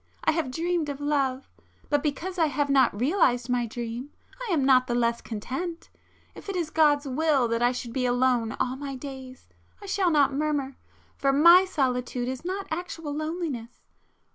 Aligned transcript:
I 0.23 0.31
have 0.31 0.49
dreamed 0.49 0.89
of 0.89 0.99
love,—but 0.99 2.01
because 2.01 2.39
I 2.39 2.47
have 2.47 2.71
not 2.71 2.99
realized 2.99 3.49
my 3.51 3.67
dream 3.67 4.09
I 4.41 4.51
am 4.51 4.65
not 4.65 4.87
the 4.87 4.95
less 4.95 5.21
content. 5.21 5.91
If 6.33 6.49
it 6.49 6.55
is 6.55 6.71
God's 6.71 7.05
will 7.07 7.47
that 7.49 7.61
I 7.61 7.71
should 7.71 7.93
be 7.93 8.07
alone 8.07 8.53
all 8.53 8.75
my 8.77 8.95
days, 8.95 9.47
I 9.79 9.85
shall 9.85 10.09
not 10.09 10.33
murmur, 10.33 10.75
for 11.17 11.31
my 11.31 11.65
solitude 11.65 12.27
is 12.27 12.43
not 12.43 12.65
actual 12.71 13.13
loneliness. 13.13 13.85